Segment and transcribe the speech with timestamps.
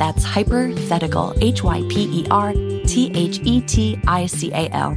[0.00, 4.96] That's Hypothetical, H Y P E R T H E T I C A L.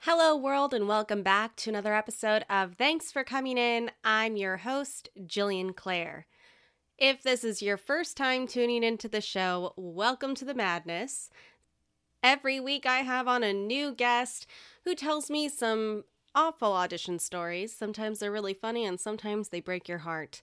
[0.00, 3.92] Hello, world, and welcome back to another episode of Thanks for Coming In.
[4.02, 6.26] I'm your host, Jillian Clare.
[6.98, 11.30] If this is your first time tuning into the show, welcome to the madness.
[12.24, 14.48] Every week, I have on a new guest
[14.84, 16.02] who tells me some
[16.34, 17.72] awful audition stories.
[17.72, 20.42] Sometimes they're really funny, and sometimes they break your heart.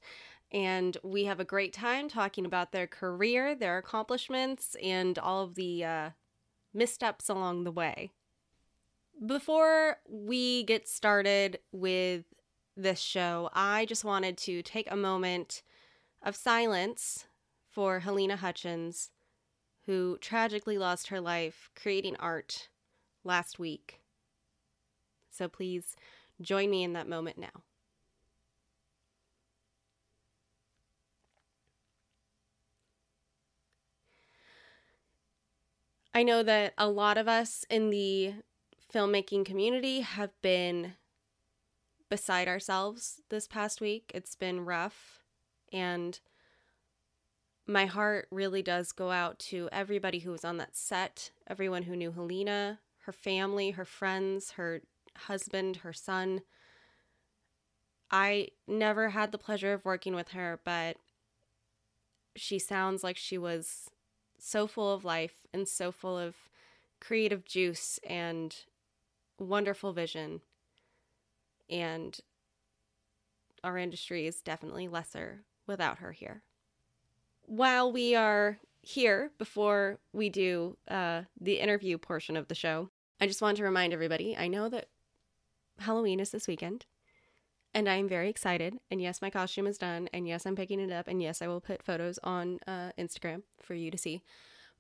[0.50, 5.56] And we have a great time talking about their career, their accomplishments, and all of
[5.56, 6.10] the uh,
[6.74, 8.12] missteps along the way.
[9.26, 12.24] Before we get started with
[12.78, 15.62] this show, I just wanted to take a moment
[16.26, 17.28] of silence
[17.70, 19.12] for Halyna Hutchins,
[19.86, 22.70] who tragically lost her life creating art
[23.24, 24.02] last week.
[25.30, 25.96] So please
[26.42, 27.64] join me in that moment now.
[36.14, 38.36] I know that a lot of us in the
[38.94, 40.94] filmmaking community have been
[42.10, 44.12] beside ourselves this past week.
[44.16, 45.25] It's been rough.
[45.72, 46.20] And
[47.68, 51.96] my heart really does go out to everybody who was on that set, everyone who
[51.96, 54.82] knew Halyna, her family, her friends, her
[55.18, 56.42] husband, her son.
[58.12, 60.98] I never had the pleasure of working with her, but
[62.36, 63.90] she sounds like she was
[64.38, 66.36] so full of life and so full of
[67.00, 68.56] creative juice and
[69.40, 70.42] wonderful vision.
[71.70, 72.20] And
[73.64, 76.44] our industry is definitely lesser without her here.
[77.46, 82.90] While we are here, before we do uh, the interview portion of the show,
[83.20, 84.90] I just want to remind everybody I know that
[85.80, 86.86] Halloween is this weekend,
[87.74, 88.76] and I'm very excited.
[88.90, 91.48] And yes, my costume is done, and yes, I'm picking it up, and yes, I
[91.48, 94.22] will put photos on uh, Instagram for you to see.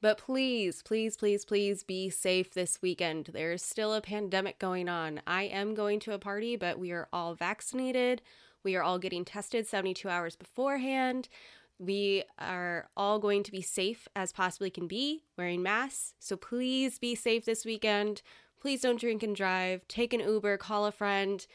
[0.01, 3.29] But please, please, please, please be safe this weekend.
[3.33, 5.21] There's still a pandemic going on.
[5.25, 8.21] I am going to a party, but we are all vaccinated.
[8.65, 11.29] We are all getting tested 72 hours beforehand.
[11.77, 16.15] We are all going to be safe as possibly can be, wearing masks.
[16.19, 18.23] So please be safe this weekend.
[18.59, 19.87] Please don't drink and drive.
[19.87, 21.45] Take an Uber, call a friend,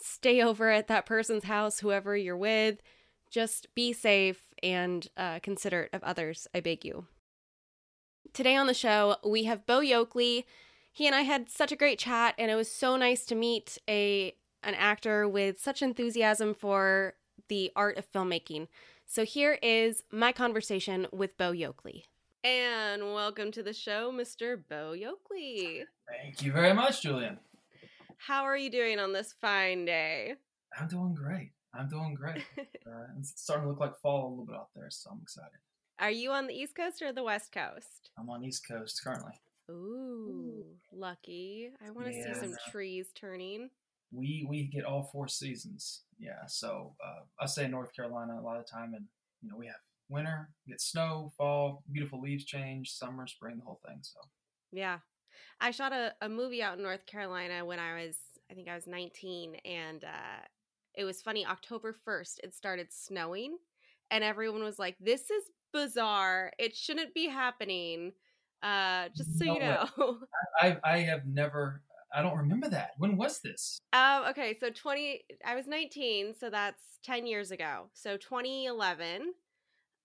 [0.00, 2.82] stay over at that person's house, whoever you're with.
[3.30, 7.06] Just be safe and uh, considerate of others, I beg you.
[8.32, 10.44] Today on the show, we have Bo Yokely.
[10.90, 13.78] He and I had such a great chat, and it was so nice to meet
[13.88, 17.14] a an actor with such enthusiasm for
[17.48, 18.68] the art of filmmaking.
[19.06, 22.04] So here is my conversation with Bo Yokely.
[22.44, 24.60] And welcome to the show, Mr.
[24.68, 25.84] Bo Yokely.
[26.22, 27.38] Thank you very much, Jillian.
[28.16, 30.34] How are you doing on this fine day?
[30.78, 31.52] I'm doing great.
[31.74, 32.44] I'm doing great.
[32.58, 35.58] uh, it's starting to look like fall a little bit out there, so I'm excited.
[36.00, 38.10] Are you on the East Coast or the West Coast?
[38.18, 39.32] I'm on East Coast currently.
[39.70, 41.70] Ooh, lucky.
[41.84, 42.34] I want to Yeah.
[42.34, 43.70] see some trees turning.
[44.10, 46.04] We we get all four seasons.
[46.18, 49.06] Yeah, so uh, I stay in North Carolina a lot of time, and
[49.42, 49.76] you know we have
[50.08, 53.98] winter, we get snow, fall, beautiful leaves change, summer, spring, the whole thing.
[54.02, 54.20] So
[54.72, 54.98] Yeah.
[55.60, 58.16] I shot a, a movie out in North Carolina when I was,
[58.50, 59.56] I think I was 19.
[59.64, 60.42] And uh,
[60.94, 61.46] it was funny.
[61.46, 63.58] October 1st, it started snowing.
[64.10, 66.52] And everyone was like, this is bizarre.
[66.58, 68.12] It shouldn't be happening.
[68.62, 70.18] Uh, just so No you know.
[70.60, 71.82] I I have never.
[72.14, 72.90] I don't remember that.
[72.98, 73.78] When was this?
[73.92, 74.56] um, okay.
[74.58, 76.34] So 20, I was 19.
[76.38, 77.90] So that's 10 years ago.
[77.94, 79.34] So 2011.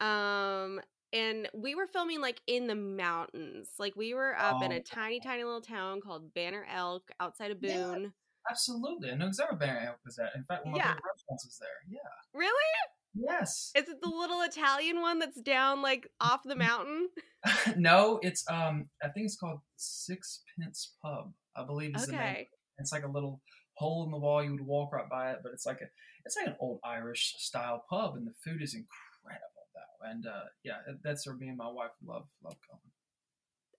[0.01, 0.81] Um,
[1.13, 3.69] and we were filming like in the mountains.
[3.79, 4.75] Like we were up in Oh.
[4.75, 7.75] a tiny, tiny little town called Banner Elk outside of Yeah.
[7.77, 8.13] Boone.
[8.49, 10.35] Absolutely, I know exactly where Barry was at.
[10.35, 10.89] In fact, one of Yeah.
[10.95, 11.69] favorite restaurants is there.
[11.87, 11.99] Yeah.
[12.33, 12.73] Really?
[13.15, 13.71] Yes.
[13.75, 17.09] Is it the little Italian one that's down like off the mountain?
[17.77, 21.31] no, it's um I think it's called Sixpence Pub.
[21.55, 22.45] I believe is the name.
[22.79, 23.41] It's like a little
[23.75, 24.43] hole in the wall.
[24.43, 25.85] You would walk right by it, but it's like a
[26.25, 30.09] it's like an old Irish style pub, and the food is incredible though.
[30.09, 32.79] And uh, yeah, that's where me and my wife love love going.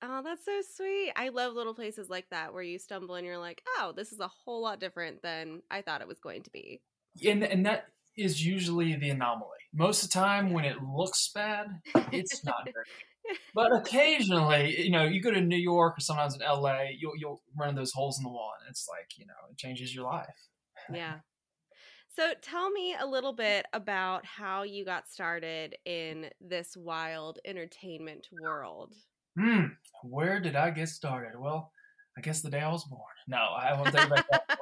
[0.02, 1.12] Oh, that's so sweet.
[1.16, 4.20] I love little places like that where you stumble and you're like, oh, this is
[4.20, 6.82] a whole lot different than I thought it was going to be.
[7.26, 7.86] And and that
[8.16, 9.50] is usually the anomaly.
[9.72, 11.80] Most of the time, when it looks bad,
[12.12, 12.84] it's not very.
[13.54, 17.42] But occasionally, you know, you go to New York or sometimes in LA, you'll you'll
[17.58, 20.48] run those holes in the wall, and it's like you know, it changes your life.
[20.92, 21.16] yeah.
[22.16, 28.28] So tell me a little bit about how you got started in this wild entertainment
[28.40, 28.92] world.
[29.36, 29.64] Hmm,
[30.04, 31.32] where did I get started?
[31.36, 31.72] Well,
[32.16, 33.00] I guess the day I was born.
[33.26, 34.56] No, I won't back that.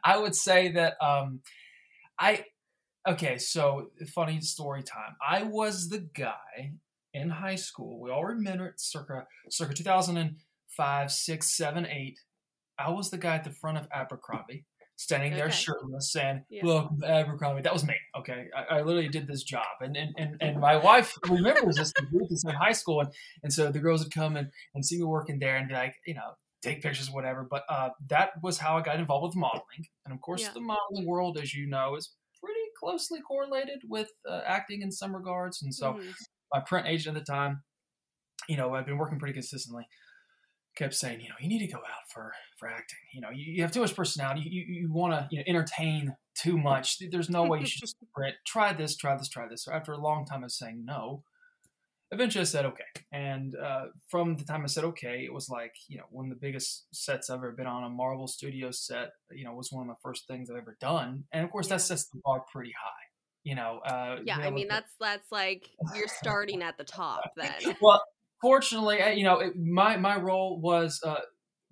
[0.04, 1.40] I would say that um,
[2.18, 2.44] I
[3.06, 3.36] okay.
[3.36, 5.16] So funny story time.
[5.26, 6.72] I was the guy
[7.20, 8.00] in high school.
[8.00, 12.18] We all remember it, circa circa 2005, six, seven, eight.
[12.78, 14.64] I was the guy at the front of Abercrombie.
[14.96, 16.64] Standing there shirtless, saying, Yeah.
[16.66, 17.94] "Look, Abercrombie." That was me.
[18.18, 21.92] Okay, I, I literally did this job, and and, and, and my wife remembers this.
[22.10, 23.10] Was in high school, and
[23.44, 25.94] and so the girls would come and, and see me working there and be like,
[26.04, 26.32] you know,
[26.62, 27.46] take pictures, whatever.
[27.48, 29.86] But uh, that was how I got involved with modeling.
[30.04, 30.50] And of course, Yeah.
[30.52, 32.12] the modeling world, as you know, is
[32.42, 35.62] pretty closely correlated with uh, acting in some regards.
[35.62, 36.12] And so Mhm.
[36.52, 37.62] My print agent at the time,
[38.48, 39.86] you know, I've been working pretty consistently,
[40.76, 42.98] kept saying, you know, you need to go out for, for acting.
[43.12, 44.42] You know, you, you have too much personality.
[44.42, 46.98] You, you, you want to you know, entertain too much.
[47.10, 48.36] There's no way you should sprint.
[48.46, 49.64] Try this, try this, try this.
[49.64, 51.24] So after a long time of saying no,
[52.12, 52.84] eventually I said okay.
[53.12, 56.30] And uh, from the time I said okay, it was like you know one of
[56.30, 57.82] the biggest sets I've ever been on.
[57.84, 61.24] A Marvel Studio set, you know, was one of my first things I've ever done.
[61.32, 61.76] And of course, Yeah.
[61.76, 63.07] that sets the bar pretty high.
[63.44, 67.22] You know, uh, Yeah, being I mean that's that's like you're starting at the top
[67.36, 67.74] then.
[67.80, 68.02] well,
[68.42, 71.20] fortunately, uh, you know, it, my my role was uh,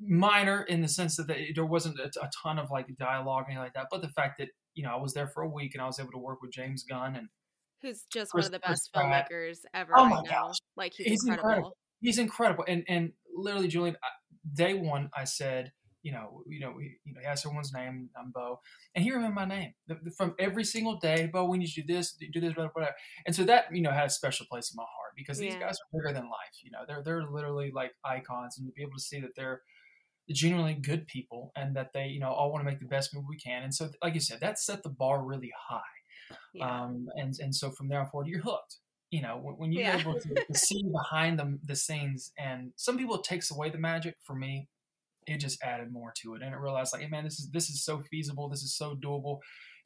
[0.00, 3.58] minor in the sense that there wasn't a, a ton of like dialogue or anything
[3.62, 3.86] like that.
[3.90, 5.98] But the fact that you know I was there for a week and I was
[5.98, 7.28] able to work with James Gunn and
[7.82, 9.28] Who's just Chris- one of the Chris best Pratt.
[9.30, 10.46] filmmakers ever Oh right my now.
[10.48, 10.56] gosh.
[10.76, 11.48] Like he's, He's incredible.
[11.50, 11.76] incredible.
[12.00, 12.64] he's incredible.
[12.66, 15.72] And and literally, Jillian, I- day one, I said.
[16.06, 17.94] You know, you know, we, you know, he asked everyone's name.
[18.18, 18.60] I'm Bo,
[18.94, 21.26] and he remembered my name The- the- from every single day.
[21.32, 22.94] Bo, we need you to do this, do this, whatever.
[23.26, 25.76] And so that you know had a special place in my heart because these guys
[25.82, 26.56] are bigger than life.
[26.64, 29.62] You know, they're they're literally like icons, and to be able to see that they're
[30.30, 33.26] genuinely good people and that they you know all want to make the best movie
[33.28, 33.62] we can.
[33.64, 35.94] And so, like you said, that set the bar really high.
[36.54, 36.82] Yeah.
[36.84, 38.76] Um, and and so from there on forward, you're hooked.
[39.10, 39.98] You know, when, when you're Yeah.
[40.00, 43.78] able to, to see behind the the scenes, and some people it takes away the
[43.78, 44.16] magic.
[44.22, 44.68] For me,
[45.26, 47.68] it just added more to it, and it realized like, hey man, this is this
[47.70, 48.48] is so feasible.
[48.48, 49.38] This is so doable.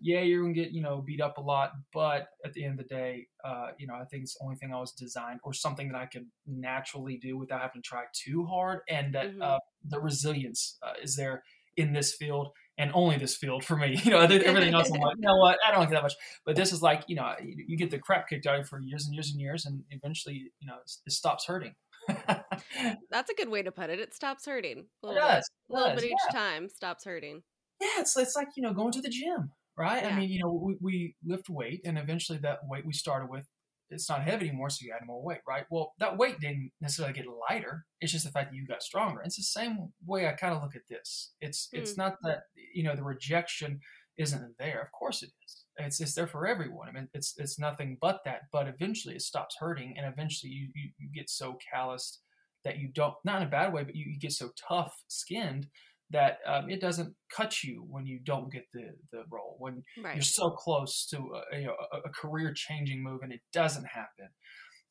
[0.02, 2.88] Yeah, you're gonna get you know beat up a lot, but at the end of
[2.88, 5.52] the day, uh, you know, I think it's the only thing I was designed or
[5.52, 9.42] something that I could naturally do without having to try too hard, and that Mhm.
[9.42, 11.42] uh, the resilience uh, is there
[11.76, 14.00] in this field and only this field for me.
[14.04, 14.20] You know,
[14.50, 16.14] everything else, I'm like, you know what, I don't like that much.
[16.46, 18.64] But this is like, you know, you, you get the crap kicked out of you
[18.66, 21.74] for years and years and years, and eventually, you know, it stops hurting.
[22.08, 23.98] It That's a good way to put it.
[24.00, 24.86] It stops hurting.
[25.02, 25.50] A little does.
[25.68, 25.76] bit.
[25.76, 26.10] A little bit yeah.
[26.10, 27.42] each time stops hurting.
[27.80, 30.02] Yeah, it's it's like you know going to the gym, right?
[30.02, 30.10] Yeah.
[30.10, 33.46] I mean, you know, we, we lift weight, and eventually that weight we started with,
[33.88, 35.64] it's not heavy anymore, so you add more weight, right?
[35.70, 37.86] Well, that weight didn't necessarily get lighter.
[38.00, 39.22] It's just the fact that you got stronger.
[39.22, 41.32] It's the same way I kind of look at this.
[41.40, 42.00] It's it's Hmm.
[42.02, 42.42] not that
[42.74, 43.80] you know the rejection
[44.18, 44.82] isn't there.
[44.82, 45.59] Of course it is.
[45.76, 46.88] It's it's there for everyone.
[46.88, 48.42] I mean, it's it's nothing but that.
[48.52, 52.20] But eventually, it stops hurting, and eventually, you you, you get so calloused
[52.64, 55.66] that you don't not in a bad way, but you, you get so tough skinned
[56.10, 60.16] that um, it doesn't cut you when you don't get the the role when right.
[60.16, 63.86] you're so close to a, you know, a, a career changing move and it doesn't
[63.86, 64.28] happen.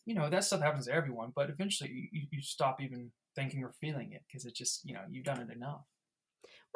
[0.06, 3.74] You know that stuff happens to everyone, but eventually you, you stop even thinking or
[3.80, 5.82] feeling it because it just you know you've done it enough.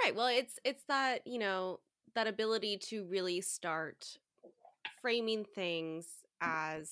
[0.02, 0.16] Right.
[0.16, 1.80] Well, it's it's that you know
[2.16, 4.18] that ability to really start
[5.02, 6.08] framing things
[6.42, 6.48] mm.
[6.48, 6.92] as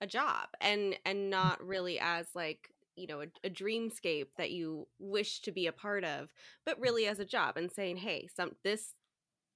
[0.00, 1.30] a job and and mm.
[1.30, 5.72] not really as like you know a, a, dreamscape that you wish to be a
[5.72, 6.32] part of
[6.66, 6.82] but mm.
[6.82, 8.94] really as a job and saying hey some this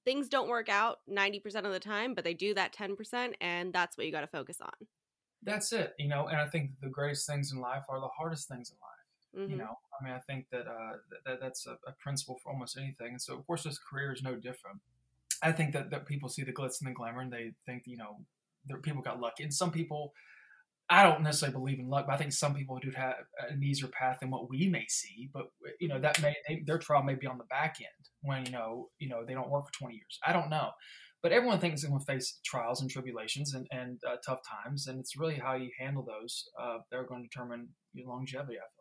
[0.05, 3.99] things don't work out 90% of the time but they do that 10% and that's
[3.99, 4.87] what you got to focus on.
[5.43, 8.49] That's it you know and i think the greatest things in life are the hardest
[8.49, 8.98] things in life
[9.39, 9.51] mm-hmm.
[9.51, 10.93] you know i mean i think that uh
[11.25, 14.23] that, that's a, a principle for almost anything and so of course this career is
[14.23, 14.81] no different
[15.43, 17.97] i think that, that people see the glitz and the glamour and they think you
[17.97, 18.19] know
[18.83, 20.13] people got lucky and some people
[20.91, 23.15] I don't necessarily believe in luck, but I think some people do have
[23.51, 25.29] an easier path than what we may see.
[25.33, 25.47] But
[25.81, 28.53] you know that may they, their trial may be on the back end when you
[28.53, 30.19] know you know they don't work for 20 years.
[30.27, 30.71] I don't know,
[31.23, 34.87] but everyone thinks they're going to face trials and tribulations and and uh, tough times,
[34.87, 38.57] and it's really how you handle those uh, that are going to determine your longevity.
[38.59, 38.78] I.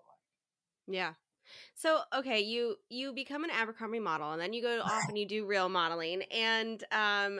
[0.87, 1.13] Yeah.
[1.75, 5.27] So okay, you you become an Abercrombie model, and then you go off and you
[5.27, 7.39] do real modeling, and um,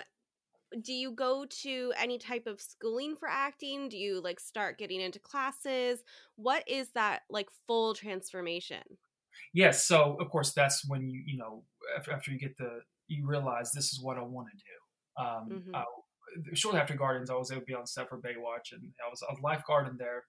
[0.82, 3.90] do you go to any type of schooling for acting?
[3.90, 6.00] Do you like start getting into classes?
[6.36, 8.84] What is that like full transformation?
[9.54, 9.86] Yes.
[9.86, 11.64] So of course that's when you you know
[11.98, 15.24] after, after you get the you realize this is what I want to do.
[15.24, 15.76] Um, mm-hmm.
[15.76, 19.10] uh, shortly after Guardians, I was able to be on set for Baywatch, and I
[19.10, 20.24] was a lifeguard in there,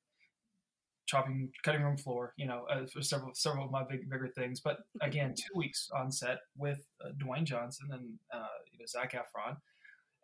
[1.08, 2.34] chopping cutting room floor.
[2.36, 4.60] You know, uh, for several several of my big bigger things.
[4.60, 9.14] But again, two weeks on set with uh, Dwayne Johnson and uh, you know, Zac
[9.14, 9.56] Efron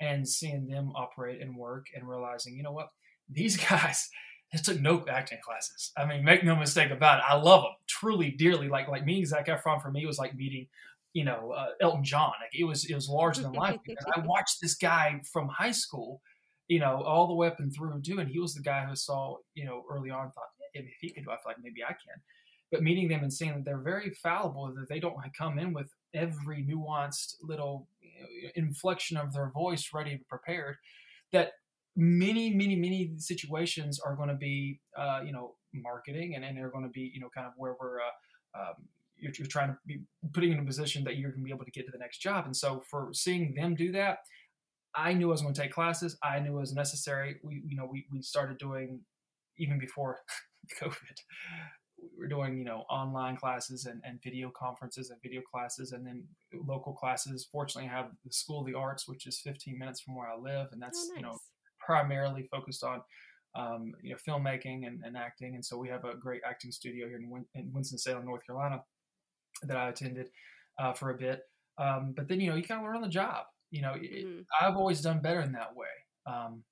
[0.00, 2.88] and seeing them operate and work and realizing, you know what,
[3.28, 4.08] these guys,
[4.52, 5.92] they took no acting classes.
[5.96, 7.24] I mean, make no mistake about it.
[7.28, 8.68] I love them truly, dearly.
[8.68, 10.68] Like like meeting Zac Efron for me was like meeting,
[11.12, 12.32] you know, uh, Elton John.
[12.40, 15.72] Like it was it was larger than life because I watched this guy from high
[15.72, 16.20] school,
[16.68, 18.20] you know, all the way up and through too.
[18.20, 21.24] And he was the guy who saw, you know, early on thought if he could
[21.24, 22.20] do, I feel like maybe I can.
[22.70, 25.90] But meeting them and seeing that they're very fallible, that they don't come in with
[26.12, 27.88] every nuanced little
[28.54, 30.76] inflection of their voice ready to prepared
[31.32, 31.52] that
[31.96, 36.70] many many many situations are going to be uh, you know marketing and, and they're
[36.70, 38.74] going to be you know kind of where we're uh, um,
[39.16, 40.02] you're, you're, trying to be
[40.32, 42.18] putting in a position that you're going to be able to get to the next
[42.18, 42.46] job.
[42.46, 44.18] And so for seeing them do that
[44.94, 46.16] i knew i was going to take classes.
[46.22, 47.36] I knew it was necessary.
[47.42, 49.00] We you know we, we started doing
[49.58, 50.20] even before
[50.80, 51.18] covid.
[52.18, 56.24] We're doing you know online classes and, and video conferences and video classes and then
[56.66, 57.48] local classes.
[57.50, 60.36] Fortunately i have the school of the arts which is 15 minutes from where i
[60.36, 61.16] live and that's oh, nice.
[61.16, 61.38] you know
[61.78, 63.00] primarily focused on
[63.56, 65.54] um, you know filmmaking and, and, acting.
[65.54, 68.82] And so we have a great acting studio here in, Win- in winston-salem north carolina
[69.62, 70.28] that i attended
[70.78, 71.42] uh, for a bit.
[71.78, 73.44] Um, but then you know you kind of learn on the job.
[73.70, 74.38] You know mm-hmm.
[74.38, 75.86] it, i've always done better in that way.
[76.26, 76.64] Um,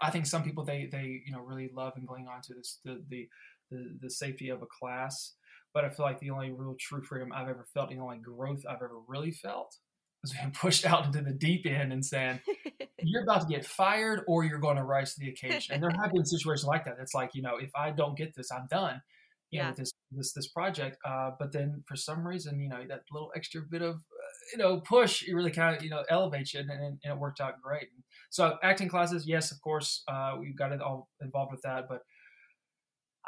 [0.00, 2.78] I think some people they they you know really love and cling on to this
[2.84, 3.28] the the
[3.70, 5.34] the, the safety of a class.
[5.74, 8.62] But I feel like the only real true freedom I've ever felt, the only growth
[8.68, 9.76] I've ever really felt,
[10.22, 12.40] was being pushed out into the deep end and saying,
[13.02, 15.90] "You're about to get fired, or you're going to rise to the occasion." And there
[15.90, 16.96] have been situations like that.
[17.00, 19.02] It's like you know, if I don't get this, I'm done.
[19.50, 19.62] You yeah.
[19.64, 20.96] know, with this this this project.
[21.04, 24.58] Uh, but then for some reason, you know, that little extra bit of uh, you
[24.58, 27.40] know push, it really kind of you know elevates you, and, and, and it worked
[27.40, 27.88] out great.
[28.30, 32.02] So acting classes, yes, of course, uh, we got it all involved with that, but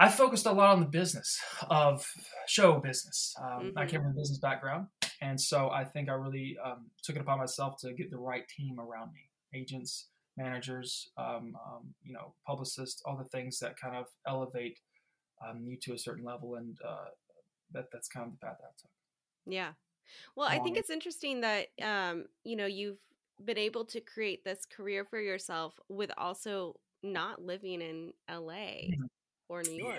[0.00, 1.40] I focused a lot on the business
[1.70, 2.06] of
[2.46, 3.34] show business.
[3.42, 3.78] Um, mm-hmm.
[3.78, 4.86] I came from a business background,
[5.20, 8.44] and so I think I really um, took it upon myself to get the right
[8.48, 9.28] team around me:
[9.58, 14.78] agents, managers, um, um you know, publicists, all the things that kind of elevate
[15.44, 17.10] um, you to a certain level, and uh,
[17.72, 18.90] that that's kind of the path I took.
[19.46, 19.72] Yeah,
[20.36, 23.00] well, I think it's interesting that um, you know you've
[23.44, 28.88] been able to create this career for yourself with also not living in LA.
[28.90, 29.06] Mm-hmm
[29.48, 29.98] or New York.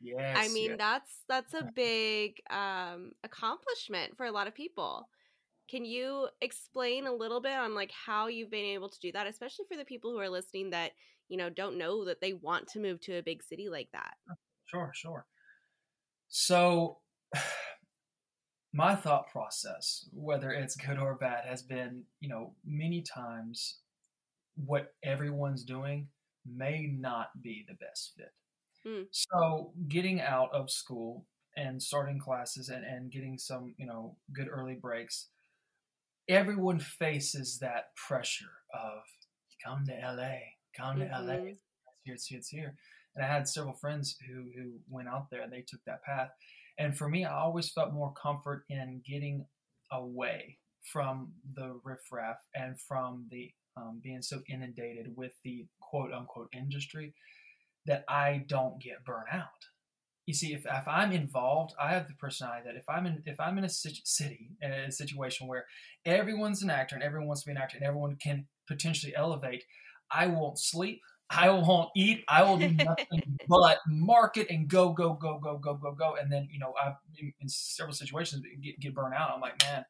[0.00, 0.36] Yes.
[0.38, 0.78] I mean, yes.
[0.78, 5.08] that's that's a big um accomplishment for a lot of people.
[5.68, 9.26] Can you explain a little bit on like how you've been able to do that,
[9.26, 10.92] especially for the people who are listening that,
[11.28, 14.14] you know, don't know that they want to move to a big city like that?
[14.66, 15.26] Sure, sure.
[16.28, 16.98] So
[18.72, 23.78] my thought process, whether it's good or bad, has been, you know, many times
[24.56, 26.08] what everyone's doing
[26.46, 28.32] may not be the best fit.
[28.86, 29.06] Mm.
[29.10, 34.48] So getting out of school and starting classes and, and getting some, you know, good
[34.50, 35.28] early breaks,
[36.28, 39.02] everyone faces that pressure of
[39.64, 40.38] come to LA,
[40.76, 41.12] come to Mhm.
[41.12, 41.34] LA.
[41.34, 42.76] It's here, it's here, it's here.
[43.14, 46.30] And I had several friends who who went out there and they took that path.
[46.78, 49.46] And for me, I always felt more comfort in getting
[49.90, 50.58] away
[50.92, 57.14] from the riffraff and from the um, being so inundated with the quote unquote industry
[57.86, 59.46] that I don't get burnt out.
[60.26, 63.40] You see, if, if I'm involved, I have the personality that if I'm in if
[63.40, 65.64] I'm in a city in a situation where
[66.04, 69.64] everyone's an actor and everyone wants to be an actor and everyone can potentially elevate,
[70.10, 71.00] I won't sleep.
[71.30, 72.24] I won't eat.
[72.28, 76.16] I will do nothing but market and go, go, go, go, go, go, go.
[76.20, 79.30] And then, you know, I've in, in several situations get, get burnt out.
[79.34, 79.84] I'm like, man,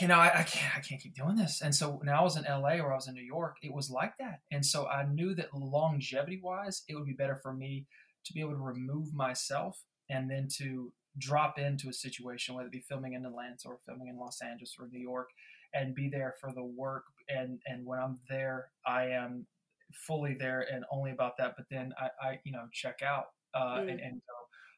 [0.00, 1.60] you know, I, I, can't, I can't keep doing this.
[1.62, 3.90] And so when I was in LA or I was in New York, it was
[3.90, 4.40] like that.
[4.50, 7.86] And so I knew that longevity wise, it would be better for me
[8.24, 12.72] to be able to remove myself and then to drop into a situation, whether it
[12.72, 15.28] be filming in Atlanta or filming in Los Angeles or New York,
[15.74, 17.04] and be there for the work.
[17.28, 19.46] And and when I'm there, I am
[19.94, 21.54] fully there and only about that.
[21.56, 23.90] But then I, I you know, check out uh, Mm.
[23.90, 24.22] and, and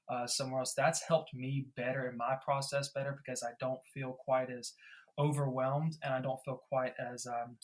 [0.09, 0.75] go uh, somewhere else.
[0.75, 4.73] That's helped me better in my process better because I don't feel quite as
[5.19, 7.57] overwhelmed and I don't feel quite as um,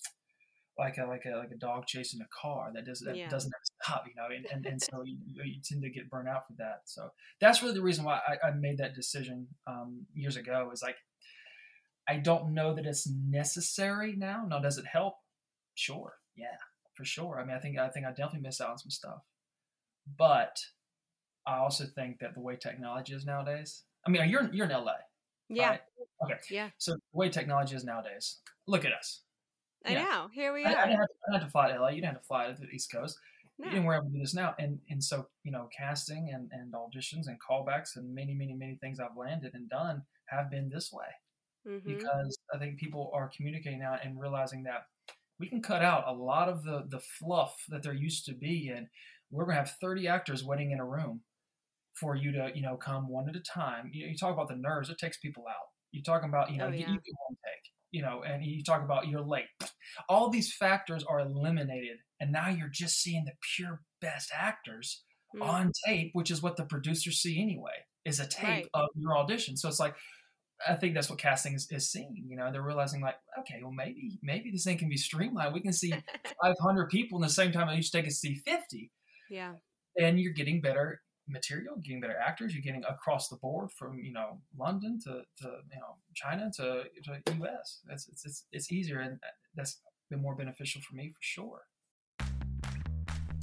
[0.79, 3.29] like a like a like a dog chasing a car that doesn't that Yeah.
[3.29, 3.53] doesn't
[3.83, 6.53] stop, you know, and, and, and so you, you tend to get burnt out for
[6.59, 6.83] that.
[6.85, 10.71] So that's really the reason why I, I made that decision um, years ago.
[10.73, 10.97] Is like
[12.09, 14.47] I don't know that it's necessary now.
[14.49, 15.15] Now, does it help?
[15.75, 16.57] Sure, yeah,
[16.99, 17.39] for sure.
[17.41, 19.23] I mean, I think I think I definitely miss out on some stuff,
[20.19, 20.57] but
[21.47, 23.85] I also think that the way technology is nowadays.
[24.05, 24.97] I mean, you're you're in LA,
[25.49, 25.69] Yeah.
[25.71, 25.81] right?
[26.25, 26.71] Okay, Yeah.
[26.77, 28.41] so the way technology is nowadays.
[28.67, 29.23] Look at us.
[29.87, 30.05] I Yeah.
[30.05, 30.29] know.
[30.33, 30.87] Here we I, I, are.
[30.89, 31.89] didn't to, I, didn't have to fly to LA.
[31.91, 33.17] You didn't have to fly to the East Coast.
[33.59, 33.67] No.
[33.67, 34.55] You didn't where able to do this now.
[34.59, 38.75] And and so you know, casting and and auditions and callbacks and many many many
[38.77, 41.07] things I've landed and done have been this way
[41.67, 41.85] Mhm.
[41.85, 44.87] because I think people are communicating now and realizing that
[45.41, 48.69] we can cut out a lot of the the fluff that there used to be,
[48.75, 48.87] and
[49.31, 51.23] we're gonna have 30 actors waiting in a room
[51.99, 53.91] for you to you know come one at a time.
[53.93, 55.67] You, you talk about the nerves; it takes people out.
[55.93, 56.79] You talk about you know Oh, yeah.
[56.91, 59.47] you get one take, you know, and you talk about you're late.
[60.09, 65.05] All these factors are eliminated, and now you're just seeing the pure best actors
[65.37, 65.43] Mm.
[65.43, 67.75] on tape, which is what the producers see anyway,
[68.07, 68.69] is a tape Right.
[68.73, 69.59] of your audition.
[69.59, 69.95] So it's like,
[70.67, 72.25] I think that's what casting is, is seeing.
[72.29, 75.55] You know, they're realizing like, okay, well maybe maybe this thing can be streamlined.
[75.55, 75.93] We can see
[76.43, 77.69] 500 people in the same time.
[77.69, 78.91] I used to take to see 50,
[79.31, 79.55] Yeah.
[79.99, 82.55] and you're getting better material, getting better actors.
[82.55, 86.85] You're getting across the board from you know London to, to you know China to,
[87.05, 87.81] to US.
[87.91, 91.61] It's, it's it's it's easier, and uh, that's been more beneficial for me for sure.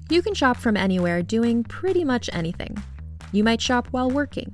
[0.09, 2.77] You can shop from anywhere doing pretty much anything.
[3.31, 4.53] You might shop while working,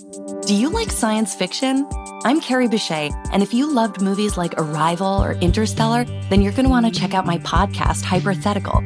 [0.00, 1.86] Do you like science fiction?
[2.24, 6.64] I'm Carrie Bechet, and if you loved movies like Arrival or Interstellar, then you're going
[6.64, 8.76] to want to check out my podcast, Hypothetical.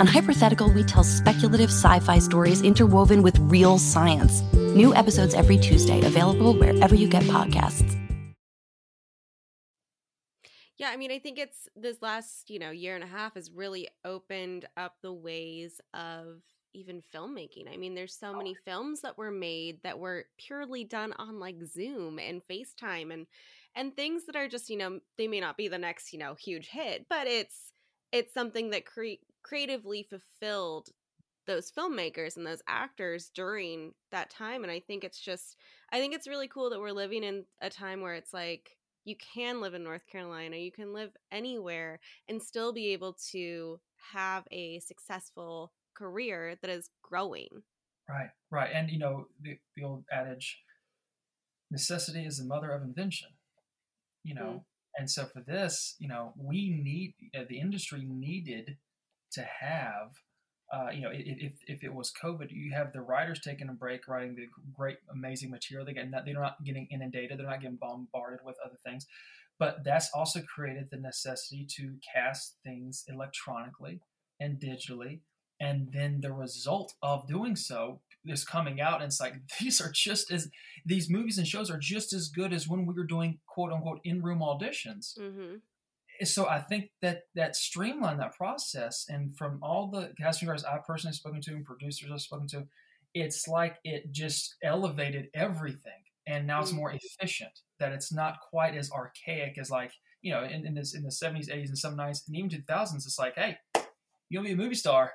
[0.00, 4.42] On Hypothetical, we tell speculative sci fi stories interwoven with real science.
[4.52, 7.96] New episodes every Tuesday, available wherever you get podcasts.
[10.76, 13.48] Yeah, I mean, I think it's this last, you know, year and a half has
[13.52, 16.40] really opened up the ways of
[16.74, 17.72] even filmmaking.
[17.72, 21.38] I mean, there's so oh, many films that were made that were purely done on
[21.38, 23.26] like Zoom and FaceTime and
[23.76, 26.34] and things that are just, you know, they may not be the next, you know,
[26.34, 27.72] huge hit, but it's
[28.12, 30.90] it's something that cre- creatively fulfilled
[31.46, 35.56] those filmmakers and those actors during that time and I think it's just
[35.92, 38.70] I think it's really cool that we're living in a time where it's like
[39.04, 43.78] you can live in North Carolina, you can live anywhere and still be able to
[44.12, 47.62] have a successful career that is growing.
[48.08, 48.70] Right, right.
[48.74, 50.58] And you know, the, the old adage,
[51.70, 53.28] necessity is the mother of invention.
[54.22, 54.64] You know,
[54.96, 58.76] And so for this, you know, we need uh, the industry needed
[59.32, 60.12] to have.
[60.72, 64.08] Uh, you know, if, if it was COVID, you have the writers taking a break,
[64.08, 65.86] writing the great, amazing material.
[65.86, 67.38] They get not, they're not getting inundated.
[67.38, 69.06] They're not getting bombarded with other things.
[69.58, 74.00] But that's also created the necessity to cast things electronically
[74.40, 75.20] and digitally.
[75.64, 79.90] And then the result of doing so is coming out, and it's like these are
[79.90, 80.50] just as
[80.84, 84.00] these movies and shows are just as good as when we were doing quote unquote
[84.04, 85.18] in room auditions.
[85.18, 85.56] Mm-hmm.
[86.22, 90.84] So I think that that streamlined that process, and from all the casting directors I've
[90.84, 92.66] personally spoken to and producers I've spoken to,
[93.14, 96.76] it's like it just elevated everything and now it's mm.
[96.76, 100.94] more efficient that it's not quite as archaic as like you know in, in this
[100.94, 103.56] in the 70s 80s and some 90s and even 2000s it's like hey
[104.28, 105.12] you want to be a movie star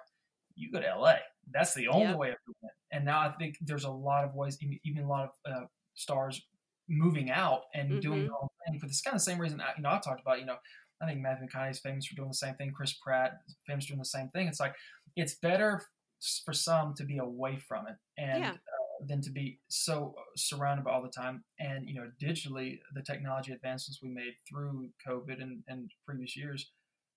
[0.60, 1.14] you go to la
[1.52, 4.34] that's the only way of doing it and now i think there's a lot of
[4.34, 6.42] ways even a lot of uh, stars
[6.88, 8.00] moving out and mm-hmm.
[8.00, 10.22] doing their own thing for this kind of same reason I, you know i talked
[10.22, 10.58] about you know
[11.02, 13.90] i think matthew mcconaughey is famous for doing the same thing chris pratt famous for
[13.90, 14.76] doing the same thing it's like
[15.16, 15.84] it's better
[16.44, 18.52] for some to be away from it and yeah.
[18.52, 21.44] uh, than to be so uh, surrounded by all the time.
[21.60, 26.72] And you know, digitally, the technology advancements we made through COVID and, and previous years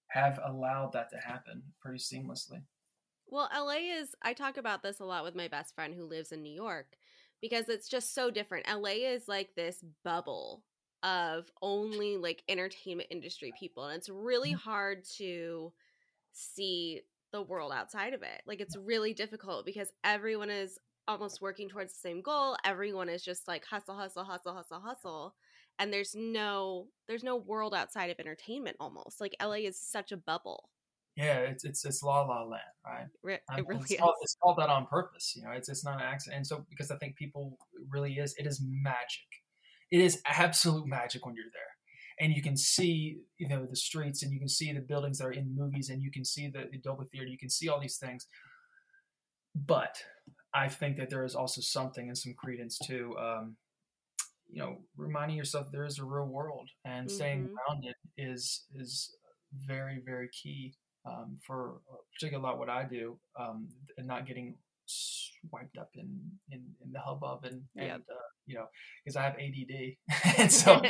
[0.08, 2.62] have allowed that to happen pretty seamlessly.
[3.32, 4.14] Well, LA is.
[4.20, 6.98] I talk about this a lot with my best friend who lives in New York
[7.40, 8.66] because it's just so different.
[8.68, 10.62] LA is like this bubble
[11.02, 14.68] of only like entertainment industry people, and it's really mm-hmm.
[14.68, 15.72] hard to
[16.32, 17.00] see
[17.32, 18.42] the world outside of it.
[18.46, 22.58] Like it's really difficult because everyone is almost working towards the same goal.
[22.66, 25.34] Everyone is just like hustle, hustle, hustle, hustle, hustle.
[25.78, 29.22] And there's no there's no world outside of entertainment almost.
[29.22, 30.68] Like LA is such a bubble.
[31.16, 33.06] Yeah, it's it's it's la la land, right?
[33.58, 35.34] It really it's, called, it's called that on purpose.
[35.36, 36.38] You know, it's it's not an accident.
[36.38, 37.58] And so because I think people
[37.90, 39.26] really is it is magic.
[39.90, 41.62] It is absolute magic when you're there
[42.18, 45.26] and you can see you know the streets and you can see the buildings that
[45.26, 47.80] are in movies and you can see the, the Dolby Theater you can see all
[47.80, 48.26] these things
[49.54, 49.96] but
[50.54, 53.56] I think that there is also something and some credence to, um,
[54.50, 57.16] you know, reminding yourself there is a real world and mm-hmm.
[57.16, 59.16] staying grounded is is
[59.66, 64.26] very very key um, for uh, particularly a lot what I do um, and not
[64.26, 68.66] getting swiped up in in, in the hubbub and, and uh, you know
[69.04, 70.80] because I have ADD and so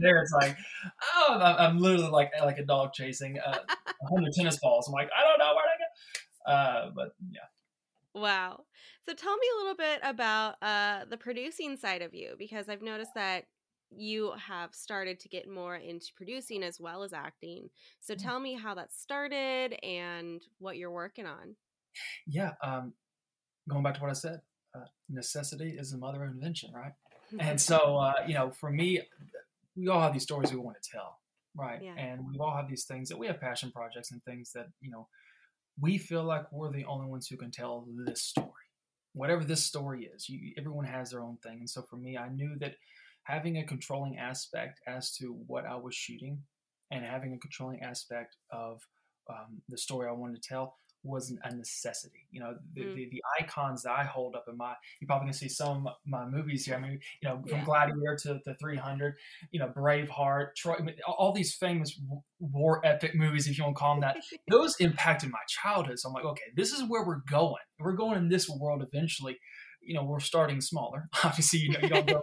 [0.00, 0.56] there it's like
[1.16, 4.88] oh I'm literally like like a dog chasing uh, a hundred tennis balls.
[4.88, 6.52] I'm like I don't know where to go.
[6.52, 7.40] Uh, but yeah.
[8.14, 8.64] Wow.
[9.02, 12.82] So tell me a little bit about uh, the producing side of you because I've
[12.82, 13.44] noticed that
[13.90, 17.70] you have started to get more into producing as well as acting.
[18.00, 18.22] So mm.
[18.22, 21.56] tell me how that started and what you're working on.
[22.26, 22.52] Yeah.
[22.62, 22.92] Um,
[23.68, 24.40] going back to what I said,
[24.74, 26.92] uh, necessity is the mother of invention, right?
[27.38, 29.00] and so, uh, you know, for me,
[29.76, 31.18] we all have these stories we want to tell,
[31.56, 31.80] right?
[31.82, 31.94] Yeah.
[31.96, 34.90] And we all have these things that we have passion projects and things that, you
[34.90, 35.08] know,
[35.80, 38.50] we feel like we're the only ones who can tell this story.
[39.14, 41.58] Whatever this story is, you, everyone has their own thing.
[41.60, 42.74] And so for me, I knew that
[43.28, 46.38] having a controlling aspect as to what I was shooting
[46.90, 48.80] and having a controlling aspect of
[49.28, 52.26] um, the story I wanted to tell wasn't a necessity.
[52.30, 52.94] You know, the, mm.
[52.96, 55.92] the, the, icons that I hold up in my, you're probably gonna see some of
[56.06, 56.74] my movies here.
[56.74, 57.64] I mean, you know, from yeah.
[57.64, 59.14] Gladiator to the 300,
[59.52, 62.00] you know, Braveheart, Troy, I mean, all these famous
[62.40, 64.16] war epic movies, if you want to call them that,
[64.48, 65.98] those impacted my childhood.
[65.98, 67.62] So I'm like, okay, this is where we're going.
[67.78, 69.38] We're going in this world eventually.
[69.80, 71.08] You know, we're starting smaller.
[71.24, 72.20] Obviously, you know, you don't go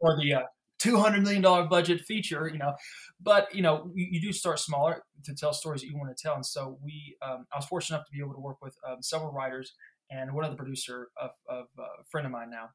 [0.00, 0.42] for the uh,
[0.80, 2.74] $200 million budget feature, you know,
[3.20, 6.22] but, you know, you, you, do start smaller to tell stories that you want to
[6.22, 6.34] tell.
[6.34, 9.02] And so we, um, I was fortunate enough to be able to work with um,
[9.02, 9.74] several writers
[10.10, 12.70] and one other producer of, of uh, a friend of mine now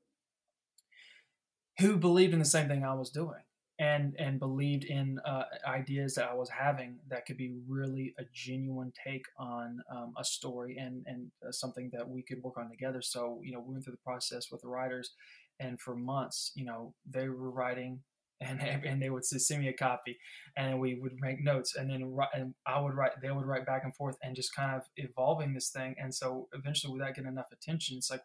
[1.80, 3.42] who believed in the same thing I was doing
[3.80, 8.24] and, and believed in uh, ideas that I was having that could be really a
[8.34, 12.70] genuine take on um, a story and, and uh, something that we could work on
[12.70, 13.02] together.
[13.02, 15.12] So, you know, we went through the process with the writers
[15.60, 18.02] and for months, you know, they were writing
[18.42, 20.18] and and they would send me a copy,
[20.58, 23.84] and we would make notes, and then and I would write, they would write back
[23.86, 25.96] and forth, and just kind of evolving this thing.
[25.98, 28.24] And so eventually, without getting enough attention, it's like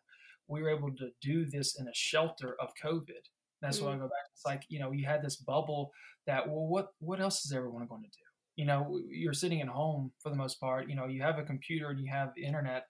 [0.48, 3.28] we were able to do this in a shelter of COVID.
[3.60, 3.86] That's mm-hmm.
[3.86, 4.26] why I go back.
[4.32, 5.90] It's like you know, you had this bubble
[6.26, 8.24] that well, what what else is everyone going to do?
[8.56, 10.88] You know, you're sitting at home for the most part.
[10.88, 12.84] You know, you have a computer and you have the internet.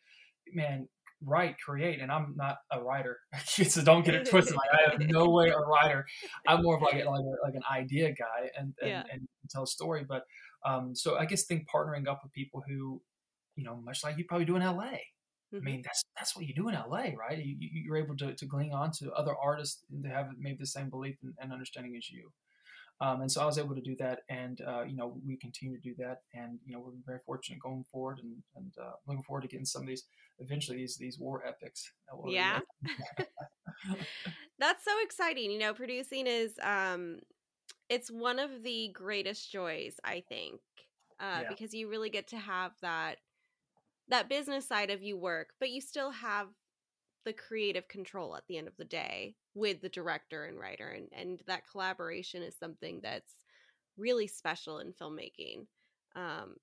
[0.54, 0.88] Man,
[1.22, 3.18] write, create, and I'm not a writer.
[3.44, 4.56] so don't get it twisted.
[4.56, 6.06] Like I have no way a writer.
[6.46, 9.02] I'm more of like like, a, like an idea guy and and, yeah.
[9.12, 10.04] and tell a story.
[10.08, 10.22] But
[10.66, 13.00] um, so I guess think partnering up with people who,
[13.56, 14.96] you know, much like you probably do in LA.
[15.54, 15.66] Mm-hmm.
[15.66, 17.38] I mean, that's that's what you do in LA, right?
[17.42, 20.66] You, are able to, to glean on to other artists and to have maybe the
[20.66, 22.30] same belief and, and understanding as you.
[23.00, 25.76] Um, and so I was able to do that, and uh, you know we continue
[25.76, 29.22] to do that, and you know we're very fortunate going forward, and and uh, looking
[29.22, 30.04] forward to getting some of these
[30.40, 31.92] eventually these these war epics.
[32.26, 32.58] Yeah,
[34.58, 35.52] that's so exciting.
[35.52, 37.20] You know, producing is um,
[37.88, 40.60] it's one of the greatest joys I think,
[41.20, 41.48] uh, yeah.
[41.48, 43.18] because you really get to have that
[44.08, 46.48] that business side of you work, but you still have
[47.24, 51.08] the creative control at the end of the day with the director and writer and
[51.12, 53.34] and that collaboration is something that's
[53.98, 55.66] really special in filmmaking
[56.16, 56.54] um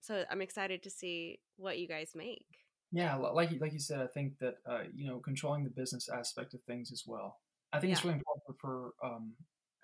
[0.00, 2.46] so i'm excited to see what you guys make.
[2.90, 6.54] Yeah like like you said i think that uh you know controlling the business aspect
[6.54, 7.38] of things as well.
[7.72, 7.96] I think yeah.
[7.96, 9.34] it's really important for, for um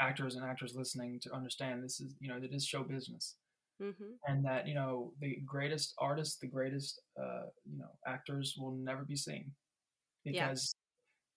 [0.00, 3.36] actors and actors listening to understand this is you know it is show business
[3.82, 4.12] mm-hmm.
[4.26, 9.04] and that you know the greatest artists the greatest uh you know actors will never
[9.04, 9.50] be seen
[10.24, 10.74] because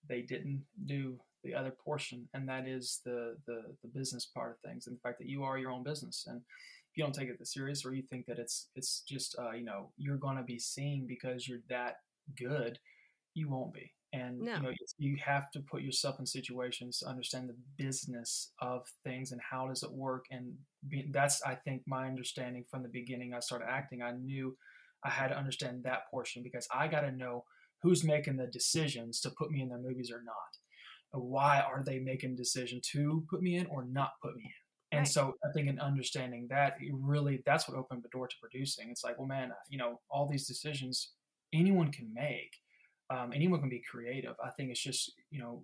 [0.09, 0.15] yeah.
[0.15, 4.69] they didn't do the other portion, and that is the, the the business part of
[4.69, 6.25] things, and the fact that you are your own business.
[6.27, 9.37] And if you don't take it the serious, or you think that it's it's just
[9.39, 11.97] uh, you know you're going to be seen because you're that
[12.37, 12.77] good,
[13.33, 13.91] you won't be.
[14.13, 14.55] And no.
[14.55, 19.31] you know you have to put yourself in situations to understand the business of things
[19.31, 20.25] and how does it work.
[20.31, 20.53] And
[20.87, 23.33] be, that's I think my understanding from the beginning.
[23.33, 24.01] I started acting.
[24.01, 24.55] I knew
[25.03, 27.43] I had to understand that portion because I got to know
[27.81, 31.21] who's making the decisions to put me in their movies or not.
[31.21, 34.51] Why are they making decision to put me in or not put me in?
[34.91, 35.07] And right.
[35.07, 38.89] so I think in understanding that, really, that's what opened the door to producing.
[38.89, 41.11] It's like, well, man, you know, all these decisions
[41.53, 42.53] anyone can make.
[43.09, 44.35] Um, anyone can be creative.
[44.43, 45.63] I think it's just, you know,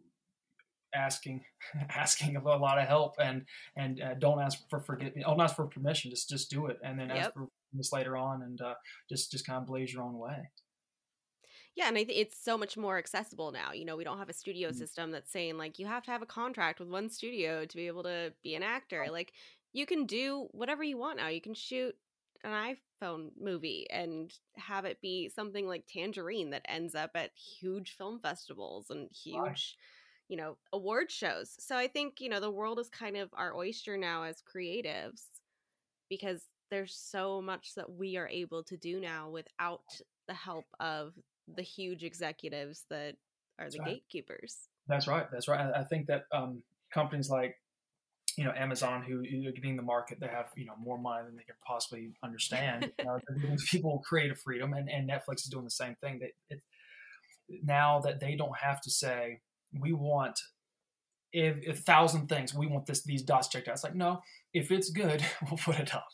[0.95, 1.43] asking
[1.89, 3.43] asking a lot of help and
[3.75, 6.99] and uh, don't ask for forget don't ask for permission just just do it and
[6.99, 7.17] then yep.
[7.17, 8.75] ask for this later on and uh,
[9.09, 10.51] just just kind of blaze your own way
[11.75, 13.71] yeah, and I think it's so much more accessible now.
[13.71, 14.77] You know, we don't have a studio mm-hmm.
[14.77, 17.87] system that's saying like you have to have a contract with one studio to be
[17.87, 19.07] able to be an actor.
[19.11, 19.33] Like
[19.71, 21.29] you can do whatever you want now.
[21.29, 21.95] You can shoot
[22.43, 27.95] an iPhone movie and have it be something like Tangerine that ends up at huge
[27.97, 29.77] film festivals and huge,
[30.27, 31.55] you know, award shows.
[31.59, 35.23] So I think, you know, the world is kind of our oyster now as creatives
[36.09, 39.83] because there's so much that we are able to do now without
[40.27, 41.13] the help of
[41.55, 43.15] the huge executives that
[43.59, 43.87] are the right.
[43.95, 44.69] gatekeepers.
[44.87, 45.27] That's right.
[45.31, 45.71] That's right.
[45.75, 47.55] I think that um, companies like
[48.37, 51.35] you know Amazon, who are getting the market, they have you know more money than
[51.35, 52.91] they can possibly understand.
[52.99, 56.19] you know, they're giving people creative freedom, and, and Netflix is doing the same thing.
[56.19, 56.61] That it,
[57.63, 59.41] now that they don't have to say
[59.79, 60.39] we want
[61.31, 63.73] if a thousand things, we want this these dots checked out.
[63.73, 64.21] It's like no,
[64.53, 66.07] if it's good, we'll put it up.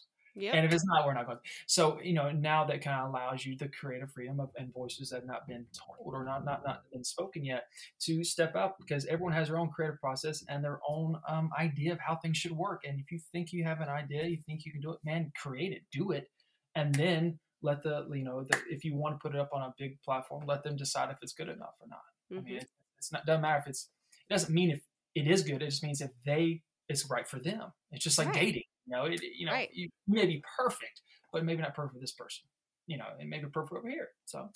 [0.55, 1.39] And if it's not, we're not going.
[1.65, 5.09] So you know, now that kind of allows you the creative freedom of and voices
[5.09, 7.67] that have not been told or not not not been spoken yet
[8.01, 11.91] to step up because everyone has their own creative process and their own um, idea
[11.91, 12.83] of how things should work.
[12.87, 15.31] And if you think you have an idea, you think you can do it, man,
[15.35, 16.29] create it, do it,
[16.75, 19.61] and then let the you know the, if you want to put it up on
[19.61, 21.99] a big platform, let them decide if it's good enough or not.
[22.31, 22.37] Mm-hmm.
[22.37, 22.63] I mean, mm-hmm.
[22.63, 23.89] it, it's not doesn't matter if it's
[24.29, 24.81] it doesn't mean if
[25.15, 25.61] it is good.
[25.61, 27.71] It just means if they it's right for them.
[27.91, 28.35] It's just like right.
[28.35, 29.69] dating you know, it, you know, right.
[29.73, 32.45] you may be perfect, but maybe not perfect for this person.
[32.87, 34.09] You know, it may be perfect over here.
[34.25, 34.49] So,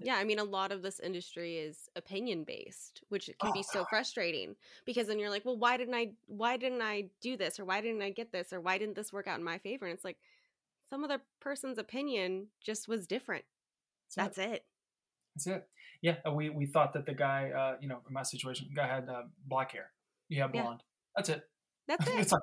[0.00, 3.64] yeah, I mean, a lot of this industry is opinion based, which can oh, be
[3.64, 3.88] so God.
[3.90, 4.54] frustrating
[4.86, 7.80] because then you're like, well, why didn't I, why didn't I do this, or why
[7.80, 9.86] didn't I get this, or why didn't this work out in my favor?
[9.86, 10.18] And it's like
[10.90, 13.44] some other person's opinion just was different.
[14.14, 14.54] That's, That's it.
[14.54, 14.64] it.
[15.34, 15.68] That's it.
[16.02, 18.86] Yeah, we we thought that the guy, uh, you know, in my situation, the guy
[18.86, 19.90] had uh, black hair.
[20.28, 20.80] You have blonde.
[20.80, 21.12] Yeah.
[21.16, 21.42] That's it.
[21.88, 22.32] That's it.
[22.32, 22.42] like,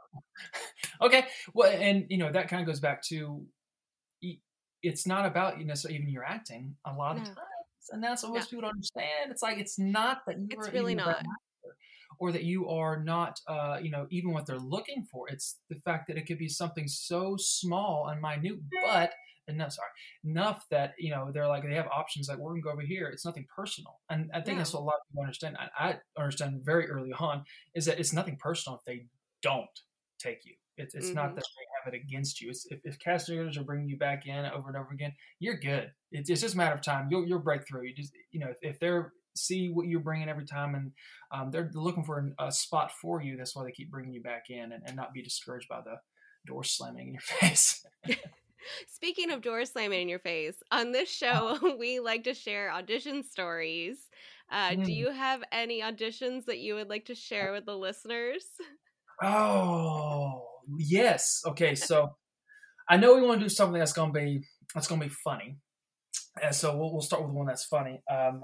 [1.01, 1.25] okay.
[1.53, 3.45] Well, and you know that kind of goes back to
[4.81, 7.27] it's not about you know so even your acting a lot of no.
[7.29, 9.31] times, and that's what most people don't understand.
[9.31, 11.23] It's like it's not that you it's really not.
[12.21, 15.29] Or that you are not, uh, you know, even what they're looking for.
[15.29, 19.13] It's the fact that it could be something so small and minute, but
[19.47, 19.89] enough sorry
[20.25, 23.07] enough that you know they're like they have options like we're gonna go over here
[23.07, 24.57] it's nothing personal and i think yeah.
[24.57, 27.99] that's what a lot of people understand I, I, understand very early on is that
[27.99, 29.07] it's nothing personal if they
[29.41, 29.65] don't
[30.19, 30.53] take you.
[30.79, 31.15] It's, it's mm-hmm.
[31.15, 32.49] not that they have it against you.
[32.49, 35.91] It's, if, if casting are bringing you back in over and over again, you're good.
[36.11, 37.09] It's, it's just a matter of time.
[37.11, 37.83] You'll, you'll break through.
[37.83, 40.91] You just, you know, if, if they're see what you're bringing every time and
[41.31, 44.45] um, they're looking for a spot for you, that's why they keep bringing you back
[44.49, 45.95] in and, and not be discouraged by the
[46.47, 47.85] door slamming in your face.
[48.87, 53.23] Speaking of door slamming in your face, on this show, we like to share audition
[53.23, 53.97] stories.
[54.51, 54.85] Uh, mm.
[54.85, 58.45] Do you have any auditions that you would like to share with the listeners?
[59.21, 61.41] Oh yes.
[61.45, 62.15] Okay, so
[62.89, 65.57] I know we want to do something that's gonna be that's gonna be funny,
[66.41, 68.01] and so we'll, we'll start with one that's funny.
[68.09, 68.41] Um,